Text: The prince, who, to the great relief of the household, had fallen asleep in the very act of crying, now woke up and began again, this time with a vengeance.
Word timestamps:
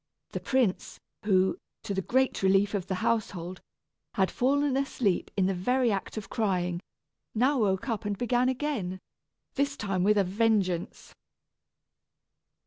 The 0.31 0.39
prince, 0.39 0.99
who, 1.25 1.59
to 1.83 1.93
the 1.93 2.01
great 2.01 2.41
relief 2.41 2.73
of 2.73 2.87
the 2.87 2.95
household, 3.05 3.61
had 4.15 4.31
fallen 4.31 4.75
asleep 4.75 5.29
in 5.37 5.45
the 5.45 5.53
very 5.53 5.91
act 5.91 6.17
of 6.17 6.27
crying, 6.27 6.79
now 7.35 7.59
woke 7.59 7.87
up 7.87 8.03
and 8.03 8.17
began 8.17 8.49
again, 8.49 8.99
this 9.53 9.77
time 9.77 10.01
with 10.03 10.17
a 10.17 10.23
vengeance. 10.23 11.13